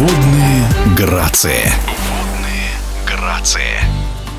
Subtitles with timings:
[0.00, 0.64] Водные
[0.96, 1.70] грации.
[2.08, 2.70] Водные
[3.06, 3.60] грации.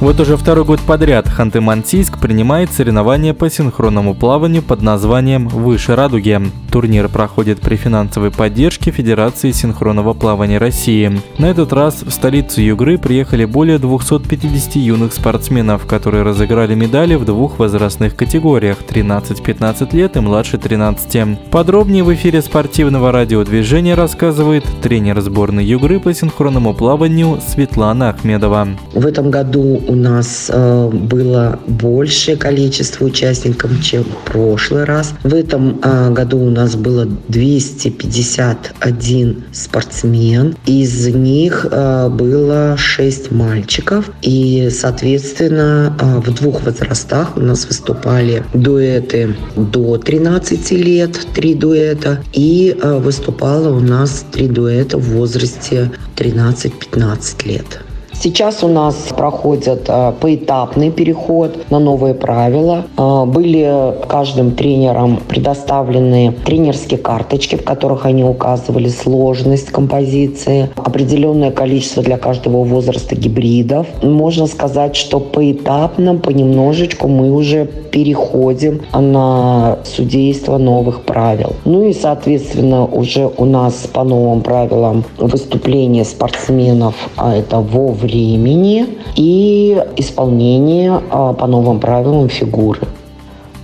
[0.00, 6.42] Вот уже второй год подряд Ханты-Мансийск принимает соревнования по синхронному плаванию под названием «Выше радуги».
[6.76, 11.10] Турнир проходит при финансовой поддержке Федерации синхронного плавания России.
[11.38, 17.24] На этот раз в столицу Югры приехали более 250 юных спортсменов, которые разыграли медали в
[17.24, 21.50] двух возрастных категориях– 13-15 лет и младше 13.
[21.50, 28.68] Подробнее в эфире спортивного радиодвижения рассказывает тренер сборной Югры по синхронному плаванию Светлана Ахмедова.
[28.92, 35.14] В этом году у нас э, было большее количество участников, чем в прошлый раз.
[35.22, 40.56] В этом э, году у нас было 251 спортсмен.
[40.66, 44.10] Из них э, было 6 мальчиков.
[44.22, 52.24] И, соответственно, в двух возрастах у нас выступали дуэты до 13 лет, три дуэта.
[52.32, 57.85] И выступало у нас три дуэта в возрасте 13-15 лет.
[58.18, 62.86] Сейчас у нас проходит э, поэтапный переход на новые правила.
[62.96, 72.02] Э, были каждым тренером предоставлены тренерские карточки, в которых они указывали сложность композиции, определенное количество
[72.02, 73.86] для каждого возраста гибридов.
[74.02, 81.52] Можно сказать, что поэтапно, понемножечку мы уже переходим на судейство новых правил.
[81.66, 88.86] Ну и, соответственно, уже у нас по новым правилам выступление спортсменов, а это вовремя времени
[89.16, 92.80] и исполнение а, по новым правилам фигуры.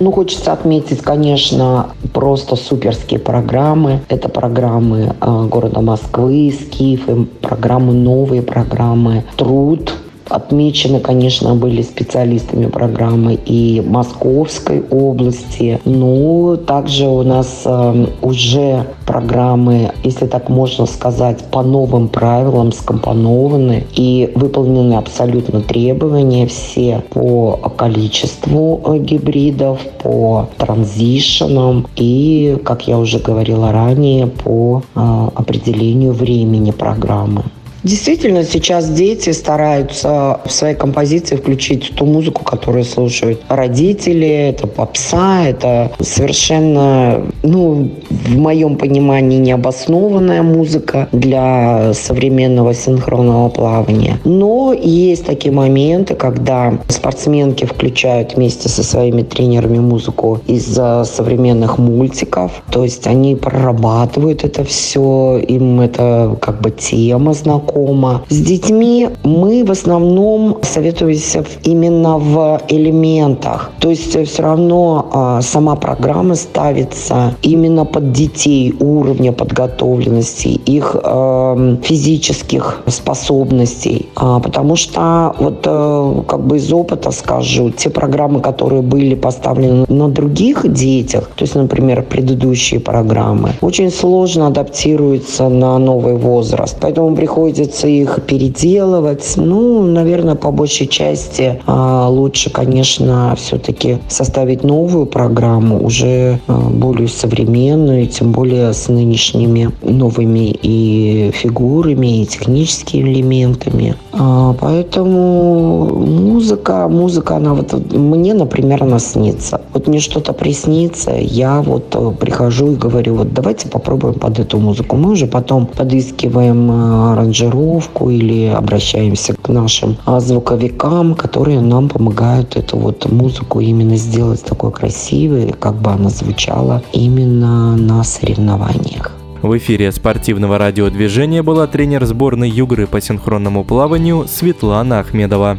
[0.00, 4.00] Ну, хочется отметить, конечно, просто суперские программы.
[4.08, 9.92] Это программы э, города Москвы, Скифы, программы новые программы «Труд»,
[10.30, 15.80] Отмечены, конечно, были специалистами программы и Московской области.
[15.84, 23.84] Но также у нас э, уже программы, если так можно сказать, по новым правилам скомпонованы
[23.96, 33.18] и выполнены абсолютно требования все по количеству э, гибридов, по транзишенам и, как я уже
[33.18, 37.42] говорила ранее, по э, определению времени программы.
[37.82, 44.28] Действительно, сейчас дети стараются в своей композиции включить ту музыку, которую слушают родители.
[44.28, 54.18] Это попса, это совершенно, ну, в моем понимании, необоснованная музыка для современного синхронного плавания.
[54.24, 62.62] Но есть такие моменты, когда спортсменки включают вместе со своими тренерами музыку из современных мультиков.
[62.70, 68.22] То есть они прорабатывают это все, им это как бы тема знакома знакома.
[68.28, 73.70] С детьми мы в основном советуемся именно в элементах.
[73.80, 81.76] То есть все равно а, сама программа ставится именно под детей уровня подготовленности, их э,
[81.82, 84.08] физических способностей.
[84.16, 89.86] А, потому что вот э, как бы из опыта скажу, те программы, которые были поставлены
[89.88, 96.76] на других детях, то есть, например, предыдущие программы, очень сложно адаптируются на новый возраст.
[96.80, 99.34] Поэтому приходится приходится их переделывать.
[99.36, 107.08] Ну, наверное, по большей части а, лучше, конечно, все-таки составить новую программу, уже а, более
[107.08, 113.94] современную, тем более с нынешними новыми и фигурами, и техническими элементами.
[114.12, 119.60] А, поэтому музыка, музыка, она вот мне, например, она снится.
[119.74, 124.96] Вот мне что-то приснится, я вот прихожу и говорю, вот давайте попробуем под эту музыку.
[124.96, 127.14] Мы уже потом подыскиваем э,
[127.50, 134.42] аранжировку или обращаемся к нашим а, звуковикам, которые нам помогают эту вот музыку именно сделать
[134.44, 139.12] такой красивой, как бы она звучала именно на соревнованиях.
[139.42, 145.58] В эфире спортивного радиодвижения была тренер сборной Югры по синхронному плаванию Светлана Ахмедова.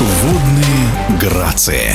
[0.00, 1.92] Водные грации.